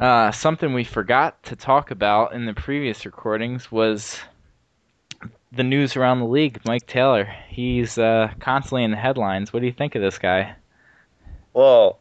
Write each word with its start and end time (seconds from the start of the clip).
Uh, 0.00 0.32
something 0.32 0.72
we 0.72 0.84
forgot 0.84 1.42
to 1.42 1.54
talk 1.54 1.90
about 1.90 2.32
in 2.32 2.46
the 2.46 2.54
previous 2.54 3.04
recordings 3.04 3.70
was 3.70 4.18
the 5.52 5.62
news 5.62 5.96
around 5.96 6.20
the 6.20 6.26
league. 6.26 6.58
Mike 6.64 6.86
Taylor, 6.86 7.24
he's 7.48 7.98
uh, 7.98 8.32
constantly 8.40 8.82
in 8.84 8.90
the 8.90 8.96
headlines. 8.96 9.52
What 9.52 9.60
do 9.60 9.66
you 9.66 9.72
think 9.72 9.94
of 9.94 10.02
this 10.02 10.18
guy? 10.18 10.54
Well, 11.52 11.98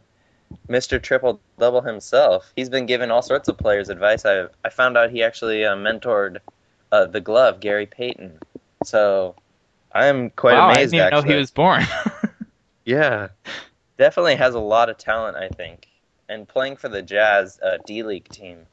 Mr. 0.69 1.01
Triple 1.01 1.41
Double 1.57 1.81
himself, 1.81 2.53
he's 2.55 2.69
been 2.69 2.85
giving 2.85 3.11
all 3.11 3.21
sorts 3.21 3.49
of 3.49 3.57
players 3.57 3.89
advice. 3.89 4.25
I 4.25 4.45
I 4.63 4.69
found 4.69 4.97
out 4.97 5.11
he 5.11 5.21
actually 5.21 5.65
uh, 5.65 5.75
mentored 5.75 6.37
uh, 6.91 7.05
the 7.05 7.19
glove, 7.19 7.59
Gary 7.59 7.85
Payton. 7.85 8.39
So 8.85 9.35
I'm 9.91 10.29
quite 10.31 10.53
wow, 10.53 10.67
amazed. 10.67 10.79
I 10.79 10.83
didn't 10.83 10.93
even 10.95 11.05
actually. 11.07 11.21
know 11.21 11.33
he 11.33 11.39
was 11.39 11.51
born. 11.51 11.83
Yeah, 12.85 13.27
definitely 13.99 14.35
has 14.35 14.55
a 14.55 14.59
lot 14.59 14.89
of 14.89 14.97
talent, 14.97 15.37
I 15.37 15.49
think. 15.49 15.88
And 16.29 16.47
playing 16.47 16.77
for 16.77 16.87
the 16.87 17.01
Jazz 17.01 17.59
uh, 17.61 17.79
D 17.85 18.03
League 18.03 18.29
team, 18.29 18.67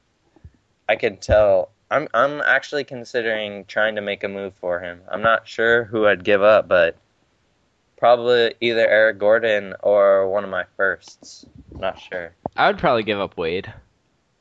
I 0.88 0.96
can 0.96 1.16
tell. 1.16 1.70
I'm 1.90 2.06
I'm 2.14 2.40
actually 2.42 2.84
considering 2.84 3.64
trying 3.64 3.96
to 3.96 4.02
make 4.02 4.22
a 4.22 4.28
move 4.28 4.54
for 4.54 4.78
him. 4.78 5.00
I'm 5.10 5.22
not 5.22 5.48
sure 5.48 5.84
who 5.84 6.06
I'd 6.06 6.22
give 6.22 6.42
up, 6.42 6.68
but 6.68 6.96
probably 7.96 8.54
either 8.60 8.86
Eric 8.86 9.18
Gordon 9.18 9.74
or 9.82 10.28
one 10.28 10.44
of 10.44 10.50
my 10.50 10.64
firsts. 10.76 11.46
Not 11.72 11.98
sure. 11.98 12.32
I 12.56 12.66
would 12.66 12.78
probably 12.78 13.02
give 13.02 13.20
up 13.20 13.36
Wade. 13.36 13.72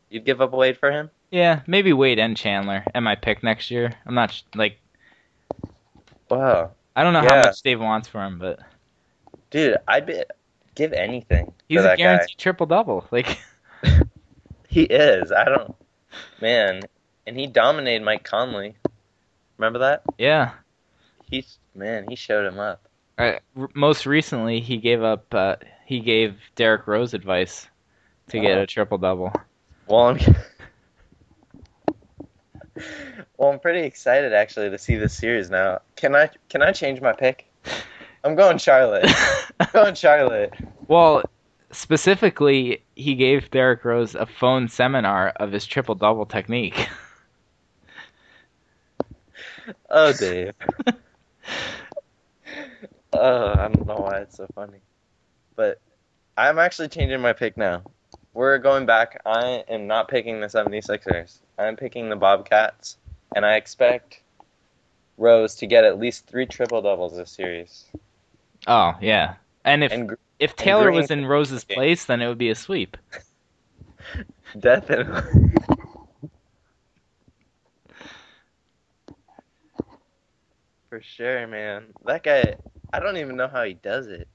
You'd 0.09 0.25
give 0.25 0.41
up 0.41 0.51
Wade 0.51 0.77
for 0.77 0.91
him? 0.91 1.09
Yeah, 1.31 1.61
maybe 1.67 1.93
Wade 1.93 2.19
and 2.19 2.37
Chandler 2.37 2.85
and 2.93 3.03
my 3.03 3.15
pick 3.15 3.43
next 3.43 3.71
year. 3.71 3.91
I'm 4.05 4.15
not 4.15 4.31
sh- 4.31 4.43
like 4.53 4.77
Wow, 6.29 6.71
I 6.95 7.03
don't 7.03 7.13
know 7.13 7.21
how 7.21 7.43
much 7.43 7.61
Dave 7.61 7.79
wants 7.79 8.07
for 8.07 8.23
him, 8.23 8.39
but 8.39 8.59
dude, 9.51 9.77
I'd 9.87 10.05
be 10.05 10.23
give 10.75 10.93
anything 10.93 11.51
he's 11.67 11.83
a 11.83 11.95
guaranteed 11.97 12.37
triple 12.37 12.65
double. 12.65 13.05
Like 13.11 13.39
He 14.67 14.83
is. 14.83 15.31
I 15.31 15.45
don't. 15.45 15.73
Man, 16.41 16.81
and 17.25 17.39
he 17.39 17.47
dominated 17.47 18.03
Mike 18.03 18.23
Conley. 18.23 18.75
Remember 19.57 19.79
that? 19.79 20.03
yeah. 20.17 20.51
He's 21.29 21.57
man. 21.73 22.05
He 22.09 22.15
showed 22.15 22.45
him 22.45 22.59
up. 22.59 22.87
Most 23.73 24.05
recently, 24.05 24.59
he 24.59 24.77
gave 24.77 25.01
up. 25.01 25.33
Uh, 25.33 25.55
he 25.85 25.99
gave 26.01 26.35
Derrick 26.55 26.87
Rose 26.87 27.13
advice 27.13 27.67
to 28.29 28.39
get 28.39 28.57
Oh. 28.57 28.61
a 28.63 28.67
triple 28.67 28.97
double. 28.97 29.31
Well, 29.87 30.07
I'm. 30.09 30.19
well, 33.37 33.51
I'm 33.51 33.59
pretty 33.59 33.81
excited 33.87 34.33
actually 34.33 34.69
to 34.69 34.77
see 34.77 34.95
this 34.97 35.13
series 35.13 35.49
now. 35.49 35.79
Can 35.95 36.15
I 36.15 36.29
can 36.49 36.61
I 36.61 36.71
change 36.71 36.99
my 37.01 37.13
pick? 37.13 37.45
I'm 38.23 38.35
going 38.35 38.57
Charlotte. 38.57 39.09
I'm 39.59 39.67
going 39.71 39.95
Charlotte. 39.95 40.53
Well, 40.87 41.23
specifically, 41.71 42.83
he 42.95 43.15
gave 43.15 43.51
Derrick 43.51 43.83
Rose 43.85 44.15
a 44.15 44.25
phone 44.25 44.67
seminar 44.67 45.29
of 45.37 45.51
his 45.51 45.65
triple 45.65 45.95
double 45.95 46.25
technique. 46.25 46.87
Oh, 49.89 50.13
Dave. 50.13 50.53
oh, 53.13 53.47
I 53.53 53.67
don't 53.67 53.87
know 53.87 53.95
why 53.95 54.19
it's 54.19 54.37
so 54.37 54.47
funny, 54.53 54.79
but 55.55 55.79
I'm 56.37 56.59
actually 56.59 56.89
changing 56.89 57.21
my 57.21 57.33
pick 57.33 57.57
now. 57.57 57.81
We're 58.33 58.57
going 58.57 58.85
back. 58.85 59.21
I 59.25 59.63
am 59.69 59.87
not 59.87 60.07
picking 60.07 60.41
the 60.41 60.47
76ers. 60.47 61.39
I'm 61.57 61.77
picking 61.77 62.09
the 62.09 62.15
Bobcats, 62.15 62.97
and 63.35 63.45
I 63.45 63.55
expect 63.55 64.21
Rose 65.17 65.55
to 65.55 65.67
get 65.67 65.83
at 65.85 65.97
least 65.97 66.27
three 66.27 66.45
triple 66.45 66.81
doubles 66.81 67.15
this 67.15 67.31
series. 67.31 67.85
oh 68.67 68.95
yeah, 69.01 69.35
and 69.63 69.83
if 69.83 69.91
And 69.91 70.15
if 70.39 70.55
Taylor 70.55 70.91
was 70.91 71.11
in 71.11 71.25
Rose's 71.25 71.63
place, 71.63 72.05
then 72.05 72.21
it 72.21 72.27
would 72.27 72.37
be 72.37 72.49
a 72.49 72.55
sweep. 72.55 72.97
Definitely. 74.59 75.51
For 80.89 81.01
sure, 81.01 81.47
man. 81.47 81.85
That 82.05 82.23
guy, 82.23 82.55
I 82.93 82.99
don't 82.99 83.17
even 83.17 83.35
know 83.35 83.47
how 83.47 83.63
he 83.63 83.73
does 83.73 84.07
it. 84.07 84.27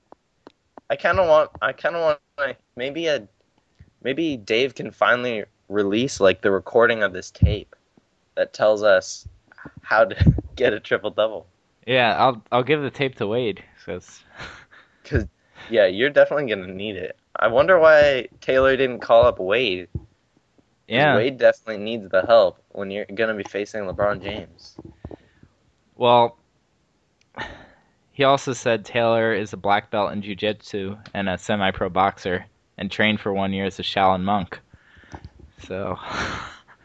I 0.91 0.97
kind 0.97 1.19
of 1.19 1.29
want, 1.29 1.51
I 1.63 1.73
kind 1.73 1.97
of 1.97 2.03
want, 2.03 2.19
like, 2.37 2.59
maybe 2.77 3.07
a, 3.07 3.27
maybe 4.03 4.37
Dave 4.37 4.75
can 4.75 4.91
finally 4.91 5.45
release 5.69 6.21
like 6.21 6.43
the 6.43 6.51
recording 6.51 7.03
of 7.03 7.13
this 7.13 7.31
tape 7.31 7.77
that 8.35 8.53
tells 8.53 8.83
us 8.83 9.29
how 9.83 10.05
to 10.05 10.35
get 10.57 10.73
a 10.73 10.81
triple 10.81 11.11
double. 11.11 11.47
Yeah, 11.87 12.17
I'll 12.19 12.45
I'll 12.53 12.63
give 12.63 12.83
the 12.83 12.91
tape 12.91 13.15
to 13.17 13.27
Wade. 13.27 13.65
Cause 13.87 14.23
Cause 15.05 15.27
yeah, 15.69 15.87
you're 15.87 16.11
definitely 16.11 16.49
gonna 16.49 16.73
need 16.73 16.97
it. 16.97 17.17
I 17.37 17.49
wonder 17.49 17.79
why 17.79 18.29
Taylor 18.41 18.77
didn't 18.77 19.01
call 19.01 19.25
up 19.27 19.39
Wade. 19.39 19.89
yeah, 20.89 21.17
Wade 21.17 21.39
definitely 21.39 21.83
needs 21.83 22.09
the 22.11 22.23
help 22.23 22.63
when 22.71 22.91
you're 22.91 23.07
gonna 23.07 23.35
be 23.35 23.45
facing 23.45 23.83
LeBron 23.83 24.23
James. 24.23 24.77
Well, 25.97 26.39
he 28.13 28.25
also 28.25 28.53
said 28.53 28.85
Taylor 28.85 29.33
is 29.33 29.53
a 29.53 29.57
black 29.57 29.91
belt 29.91 30.13
in 30.13 30.23
jiu-jitsu 30.23 30.97
and 31.15 31.29
a 31.29 31.39
semi-pro 31.39 31.89
boxer 31.89 32.47
and 32.79 32.91
trained 32.91 33.21
for 33.21 33.33
one 33.33 33.53
year 33.53 33.67
as 33.67 33.79
a 33.79 33.83
Shaolin 33.83 34.23
monk. 34.23 34.59
So 35.67 35.99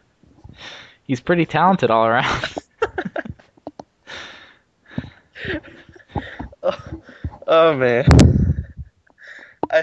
he's 1.04 1.22
pretty 1.22 1.46
talented 1.46 1.90
all 1.90 2.06
around. 2.06 2.56
oh, 6.64 7.02
oh 7.48 7.74
man. 7.76 8.06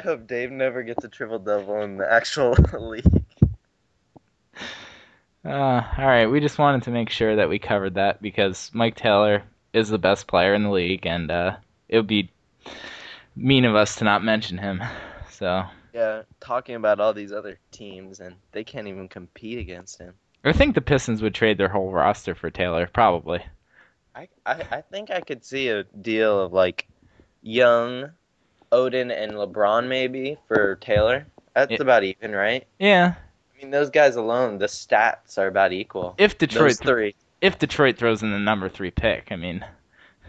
I 0.02 0.04
hope 0.04 0.26
Dave 0.26 0.50
never 0.50 0.82
gets 0.82 1.04
a 1.04 1.08
triple 1.08 1.38
double 1.38 1.80
in 1.82 1.96
the 1.96 2.12
actual 2.12 2.56
league. 2.80 3.04
Uh, 5.44 5.82
all 5.96 6.06
right, 6.06 6.26
we 6.26 6.40
just 6.40 6.58
wanted 6.58 6.82
to 6.82 6.90
make 6.90 7.08
sure 7.08 7.36
that 7.36 7.48
we 7.48 7.60
covered 7.60 7.94
that 7.94 8.20
because 8.20 8.68
Mike 8.74 8.96
Taylor 8.96 9.44
is 9.72 9.90
the 9.90 9.98
best 9.98 10.26
player 10.26 10.54
in 10.54 10.64
the 10.64 10.70
league, 10.70 11.06
and 11.06 11.30
uh, 11.30 11.56
it 11.88 11.98
would 11.98 12.08
be 12.08 12.32
mean 13.36 13.64
of 13.64 13.76
us 13.76 13.94
to 13.96 14.04
not 14.04 14.24
mention 14.24 14.58
him. 14.58 14.82
So 15.30 15.64
Yeah, 15.94 16.22
talking 16.40 16.74
about 16.74 17.00
all 17.00 17.14
these 17.14 17.32
other 17.32 17.58
teams 17.72 18.20
and 18.20 18.36
they 18.52 18.62
can't 18.62 18.86
even 18.86 19.08
compete 19.08 19.58
against 19.58 19.98
him. 19.98 20.14
I 20.44 20.52
think 20.52 20.74
the 20.74 20.80
Pistons 20.82 21.22
would 21.22 21.34
trade 21.34 21.58
their 21.58 21.70
whole 21.70 21.90
roster 21.90 22.34
for 22.34 22.50
Taylor, 22.50 22.86
probably. 22.86 23.42
I, 24.14 24.28
I, 24.44 24.62
I 24.70 24.80
think 24.82 25.10
I 25.10 25.20
could 25.20 25.44
see 25.44 25.68
a 25.68 25.84
deal 25.84 26.38
of 26.38 26.52
like 26.52 26.86
Young, 27.40 28.10
Oden, 28.72 29.10
and 29.16 29.32
LeBron 29.32 29.86
maybe 29.88 30.38
for 30.48 30.76
Taylor. 30.76 31.26
That's 31.54 31.70
Yeah. 31.72 31.78
about 31.82 32.02
even, 32.04 32.32
right? 32.32 32.66
Yeah, 32.78 33.14
I 33.16 33.62
mean, 33.62 33.70
those 33.70 33.90
guys 33.90 34.16
alone, 34.16 34.58
the 34.58 34.66
stats 34.66 35.36
are 35.38 35.46
about 35.46 35.72
equal. 35.72 36.14
if 36.18 36.38
Detroit 36.38 36.78
three. 36.78 37.14
if 37.40 37.58
Detroit 37.58 37.96
throws 37.98 38.22
in 38.22 38.30
the 38.32 38.38
number 38.38 38.68
three 38.68 38.90
pick, 38.90 39.28
I 39.30 39.36
mean, 39.36 39.64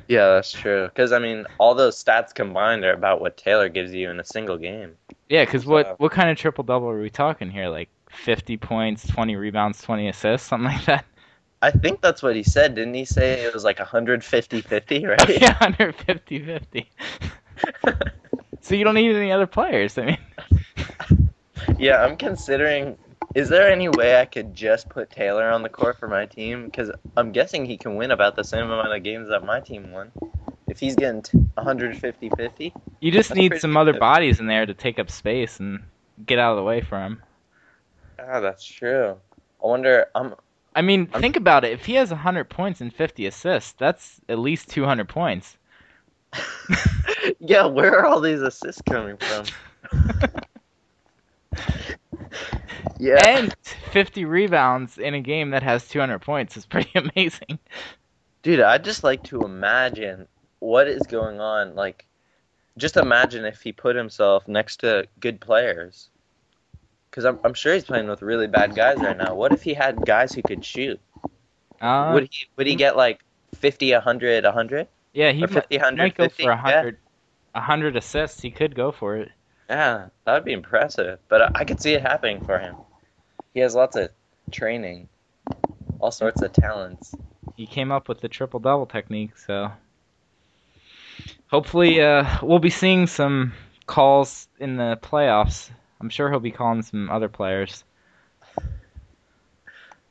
Yeah, 0.09 0.27
that's 0.33 0.51
true. 0.51 0.87
Because 0.87 1.13
I 1.13 1.19
mean, 1.19 1.45
all 1.59 1.73
those 1.75 2.01
stats 2.03 2.33
combined 2.35 2.83
are 2.83 2.91
about 2.93 3.21
what 3.21 3.37
Taylor 3.37 3.69
gives 3.69 3.93
you 3.93 4.09
in 4.09 4.19
a 4.19 4.23
single 4.25 4.57
game. 4.57 4.97
yeah, 5.29 5.45
because 5.45 5.63
So- 5.63 5.69
what 5.69 5.99
what 5.99 6.11
kind 6.11 6.29
of 6.29 6.37
triple 6.37 6.63
double 6.65 6.89
are 6.89 6.99
we 6.99 7.09
talking 7.09 7.49
here? 7.49 7.69
Like 7.69 7.87
fifty 8.09 8.57
points, 8.57 9.07
twenty 9.07 9.35
rebounds, 9.37 9.81
twenty 9.81 10.09
assists, 10.09 10.47
something 10.49 10.71
like 10.71 10.85
that. 10.85 11.05
I 11.61 11.71
think 11.71 12.01
that's 12.01 12.21
what 12.21 12.35
he 12.35 12.43
said. 12.43 12.75
Didn't 12.75 12.93
he 12.93 13.05
say 13.05 13.39
it 13.45 13.53
was 13.53 13.63
like 13.63 13.77
150-50, 13.79 15.07
right? 15.07 15.29
yeah, 15.41 15.53
150 15.61 16.39
50. 16.43 16.91
so 18.63 18.75
you 18.75 18.83
don't 18.83 18.95
need 18.95 19.15
any 19.15 19.31
other 19.31 19.45
players. 19.45 19.97
I 19.97 20.05
mean, 20.05 20.17
yeah, 21.77 22.03
I'm 22.03 22.17
considering. 22.17 22.97
Is 23.35 23.49
there 23.49 23.71
any 23.71 23.89
way 23.89 24.19
I 24.19 24.25
could 24.25 24.53
just 24.53 24.89
put 24.89 25.09
Taylor 25.09 25.49
on 25.49 25.63
the 25.63 25.69
court 25.69 25.99
for 25.99 26.07
my 26.07 26.25
team? 26.27 26.65
Because 26.65 26.91
I'm 27.17 27.31
guessing 27.31 27.65
he 27.65 27.77
can 27.77 27.95
win 27.95 28.11
about 28.11 28.35
the 28.35 28.43
same 28.43 28.65
amount 28.65 28.93
of 28.93 29.03
games 29.03 29.27
that 29.29 29.43
my 29.43 29.59
team 29.59 29.91
won. 29.91 30.11
If 30.67 30.79
he's 30.79 30.95
getting 30.95 31.21
150-50. 31.57 32.71
you 32.99 33.11
just 33.11 33.33
need 33.33 33.59
some 33.59 33.75
other 33.75 33.91
good. 33.93 33.99
bodies 33.99 34.39
in 34.39 34.47
there 34.47 34.65
to 34.65 34.73
take 34.73 34.99
up 34.99 35.09
space 35.09 35.59
and 35.59 35.79
get 36.25 36.37
out 36.39 36.51
of 36.51 36.57
the 36.57 36.63
way 36.63 36.81
for 36.81 36.99
him. 36.99 37.21
Ah, 38.19 38.39
that's 38.39 38.63
true. 38.63 39.17
I 39.63 39.67
wonder. 39.67 40.05
I'm. 40.15 40.35
I 40.75 40.81
mean, 40.81 41.09
I'm- 41.13 41.21
think 41.21 41.35
about 41.35 41.65
it. 41.65 41.71
If 41.71 41.85
he 41.85 41.95
has 41.95 42.11
100 42.11 42.49
points 42.49 42.81
and 42.81 42.93
50 42.93 43.25
assists, 43.25 43.73
that's 43.73 44.21
at 44.29 44.37
least 44.39 44.69
200 44.69 45.09
points. 45.09 45.57
yeah, 47.39 47.65
where 47.65 47.99
are 47.99 48.05
all 48.05 48.21
these 48.21 48.41
assists 48.41 48.81
coming 48.81 49.17
from? 49.17 49.45
yeah. 52.99 53.27
And 53.27 53.55
50 53.91 54.25
rebounds 54.25 54.97
in 54.97 55.13
a 55.13 55.21
game 55.21 55.51
that 55.51 55.63
has 55.63 55.87
200 55.87 56.19
points 56.19 56.57
is 56.57 56.65
pretty 56.65 56.91
amazing. 56.95 57.59
Dude, 58.41 58.59
I'd 58.59 58.83
just 58.83 59.03
like 59.03 59.23
to 59.23 59.41
imagine 59.41 60.27
what 60.59 60.87
is 60.87 61.03
going 61.03 61.39
on. 61.39 61.75
Like, 61.75 62.05
just 62.77 62.97
imagine 62.97 63.45
if 63.45 63.61
he 63.61 63.71
put 63.71 63.95
himself 63.95 64.47
next 64.47 64.77
to 64.77 65.07
good 65.19 65.39
players. 65.39 66.09
Because 67.09 67.25
I'm, 67.25 67.39
I'm 67.43 67.53
sure 67.53 67.73
he's 67.73 67.85
playing 67.85 68.07
with 68.07 68.23
really 68.23 68.47
bad 68.47 68.75
guys 68.75 68.97
right 68.97 69.15
now. 69.15 69.35
What 69.35 69.53
if 69.53 69.61
he 69.61 69.73
had 69.75 70.03
guys 70.05 70.33
who 70.33 70.41
could 70.41 70.65
shoot? 70.65 70.99
Uh, 71.79 72.11
would 72.13 72.27
he 72.31 72.47
would 72.55 72.65
he 72.65 72.75
get 72.75 72.97
like 72.97 73.23
50, 73.55 73.91
100, 73.91 74.43
100? 74.45 74.87
Yeah, 75.13 75.31
he 75.31 75.41
might, 75.41 75.51
50, 75.51 75.67
he 75.69 75.77
100, 75.77 75.97
might 75.97 76.17
go 76.17 76.25
50? 76.25 76.43
for 76.43 76.49
100, 76.49 76.97
100 77.53 77.95
assists. 77.95 78.41
He 78.41 78.51
could 78.51 78.75
go 78.75 78.91
for 78.91 79.17
it. 79.17 79.31
Yeah, 79.69 80.07
that 80.25 80.33
would 80.33 80.45
be 80.45 80.53
impressive. 80.53 81.19
But 81.29 81.41
I, 81.41 81.51
I 81.61 81.65
could 81.65 81.81
see 81.81 81.93
it 81.93 82.01
happening 82.01 82.43
for 82.43 82.59
him. 82.59 82.75
He 83.53 83.59
has 83.59 83.75
lots 83.75 83.95
of 83.95 84.09
training, 84.51 85.07
all 85.99 86.11
sorts 86.11 86.41
of 86.41 86.51
talents. 86.53 87.15
He 87.55 87.67
came 87.67 87.91
up 87.91 88.09
with 88.09 88.21
the 88.21 88.29
triple 88.29 88.59
double 88.59 88.85
technique, 88.85 89.37
so 89.37 89.71
hopefully 91.47 92.01
uh, 92.01 92.25
we'll 92.41 92.59
be 92.59 92.69
seeing 92.71 93.07
some 93.07 93.53
calls 93.85 94.47
in 94.59 94.77
the 94.77 94.97
playoffs. 95.01 95.69
I'm 96.01 96.09
sure 96.09 96.29
he'll 96.29 96.39
be 96.39 96.51
calling 96.51 96.81
some 96.81 97.09
other 97.09 97.29
players. 97.29 97.83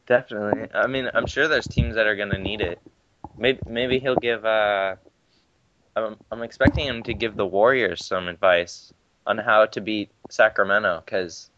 Definitely. 0.06 0.68
I 0.74 0.86
mean, 0.86 1.10
I'm 1.14 1.26
sure 1.26 1.48
there's 1.48 1.66
teams 1.66 1.94
that 1.96 2.06
are 2.06 2.16
gonna 2.16 2.38
need 2.38 2.60
it. 2.60 2.80
Maybe 3.36 3.60
maybe 3.66 3.98
he'll 3.98 4.16
give. 4.16 4.44
Uh, 4.44 4.96
I'm 5.96 6.16
I'm 6.30 6.42
expecting 6.42 6.86
him 6.86 7.02
to 7.04 7.14
give 7.14 7.36
the 7.36 7.46
Warriors 7.46 8.04
some 8.04 8.28
advice 8.28 8.92
on 9.26 9.38
how 9.38 9.66
to 9.66 9.80
beat 9.80 10.10
Sacramento 10.30 11.02
because 11.04 11.50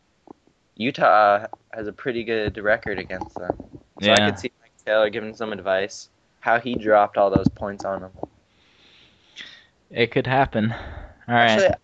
Utah 0.77 1.47
has 1.73 1.87
a 1.87 1.93
pretty 1.93 2.25
good 2.25 2.57
record 2.59 2.99
against 2.99 3.37
them. 3.37 3.57
So 4.03 4.13
I 4.13 4.17
could 4.17 4.39
see 4.39 4.51
Mike 4.61 4.73
Taylor 4.85 5.09
giving 5.09 5.35
some 5.35 5.53
advice 5.53 6.09
how 6.41 6.61
he 6.61 6.75
dropped 6.75 7.17
all 7.17 7.31
those 7.31 7.49
points 7.49 7.85
on 7.85 8.03
them. 8.03 8.13
It 9.91 10.11
could 10.11 10.27
happen. 10.27 10.73
All 10.73 11.35
right. 11.35 11.51
Actually, 11.51 11.75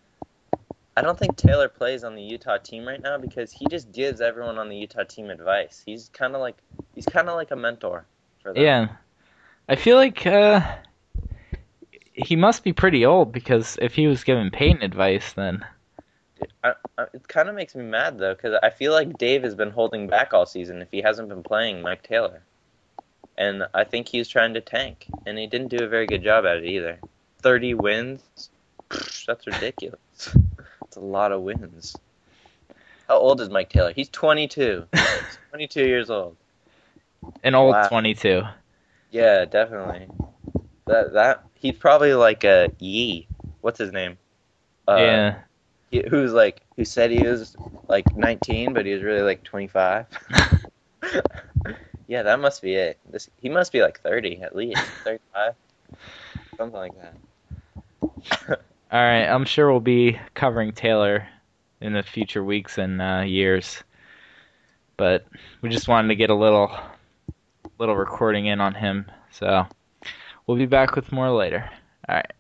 I 0.97 1.03
don't 1.03 1.19
think 1.19 1.37
Taylor 1.37 1.69
plays 1.69 2.05
on 2.05 2.15
the 2.15 2.23
Utah 2.23 2.59
team 2.59 2.87
right 2.87 3.01
now 3.01 3.17
because 3.17 3.53
he 3.53 3.67
just 3.71 3.93
gives 3.93 4.21
everyone 4.21 4.59
on 4.59 4.69
the 4.69 4.77
Utah 4.77 5.05
team 5.05 5.31
advice. 5.31 5.83
He's 5.87 6.11
kind 6.13 6.35
of 6.35 6.41
like 6.41 6.57
he's 6.95 7.07
kind 7.07 7.29
of 7.29 7.37
like 7.37 7.53
a 7.53 7.57
mentor 7.57 8.05
for 8.43 8.53
them. 8.53 8.63
yeah. 8.63 8.89
I 9.71 9.77
feel 9.77 9.97
like 9.97 10.27
uh, 10.27 10.61
he 12.13 12.35
must 12.35 12.65
be 12.65 12.73
pretty 12.73 13.07
old 13.07 13.31
because 13.31 13.79
if 13.81 13.95
he 13.95 14.09
was 14.09 14.25
giving 14.25 14.51
Payton 14.51 14.83
advice, 14.83 15.33
then 15.35 15.65
I, 16.65 16.73
I, 16.99 17.05
it 17.15 17.29
kind 17.29 17.49
of 17.49 17.55
makes 17.55 17.77
me 17.77 17.85
mad 17.85 18.19
though 18.19 18.35
because 18.35 18.59
I 18.65 18.71
feel 18.71 18.91
like 18.93 19.17
Dave 19.17 19.45
has 19.45 19.55
been 19.55 19.71
holding 19.71 20.09
back 20.09 20.35
all 20.35 20.45
season 20.45 20.83
if 20.83 20.89
he 20.91 21.01
hasn't 21.01 21.29
been 21.29 21.45
playing 21.45 21.83
Mike 21.83 22.03
Taylor, 22.03 22.43
and 23.39 23.65
I 23.73 23.85
think 23.85 24.09
he's 24.09 24.27
trying 24.27 24.55
to 24.55 24.61
tank, 24.61 25.07
and 25.25 25.39
he 25.39 25.47
didn't 25.47 25.69
do 25.69 25.85
a 25.85 25.89
very 25.89 26.07
good 26.07 26.25
job 26.25 26.45
at 26.47 26.57
it 26.57 26.65
either. 26.65 26.99
Thirty 27.39 27.73
wins, 27.75 28.51
that's 29.27 29.47
ridiculous. 29.47 30.01
It's 30.83 30.97
a 30.97 31.01
lot 31.01 31.31
of 31.31 31.43
wins. 31.43 31.97
How 33.07 33.17
old 33.19 33.41
is 33.41 33.49
Mike 33.49 33.69
Taylor? 33.69 33.93
He's 33.93 34.09
22. 34.09 34.87
He's 34.93 35.39
22 35.51 35.87
years 35.87 36.11
old. 36.11 36.37
an 37.45 37.55
old 37.55 37.75
Wow. 37.75 37.87
22. 37.87 38.43
Yeah, 39.11 39.45
definitely. 39.45 40.07
That 40.87 41.13
that 41.13 41.45
he's 41.55 41.77
probably 41.77 42.15
like 42.15 42.45
a 42.45 42.71
Yi. 42.79 43.27
What's 43.61 43.79
his 43.79 43.93
name? 43.93 44.19
Uh, 44.89 44.97
yeah. 44.99 45.39
he- 45.91 46.05
who's 46.09 46.33
like 46.33 46.63
who 46.77 46.85
said 46.85 47.11
he 47.11 47.23
was 47.27 47.57
like 47.89 48.17
19, 48.17 48.73
but 48.73 48.87
he 48.87 48.93
was 48.93 49.03
really 49.03 49.23
like 49.23 49.43
25. 49.45 50.07
yeah, 52.09 52.23
that 52.23 52.41
must 52.41 52.63
be 52.63 52.75
it. 52.75 52.99
This 53.11 53.29
he 53.41 53.49
must 53.49 53.73
be 53.73 53.83
like 53.83 54.01
30 54.01 54.43
at 54.43 54.55
least, 54.57 54.83
35, 55.05 55.55
something 56.57 56.79
like 56.79 56.93
that. 57.01 57.15
All 58.93 59.01
right. 59.01 59.27
I'm 59.27 59.45
sure 59.45 59.71
we'll 59.71 59.81
be 59.81 60.19
covering 60.35 60.73
Taylor 60.73 61.29
in 61.81 61.93
the 61.93 62.03
future 62.03 62.43
weeks 62.43 62.79
and 62.79 63.01
uh, 63.01 63.23
years, 63.27 63.83
but 64.97 65.27
we 65.63 65.69
just 65.69 65.89
wanted 65.89 66.09
to 66.09 66.17
get 66.17 66.31
a 66.31 66.35
little, 66.35 66.71
little 67.81 67.97
recording 67.97 68.47
in 68.47 68.61
on 68.61 68.75
him. 68.75 69.11
So 69.31 69.67
we'll 70.47 70.59
be 70.59 70.67
back 70.67 70.95
with 70.95 71.11
more 71.11 71.31
later. 71.31 71.69
All 72.09 72.17
right. 72.17 72.33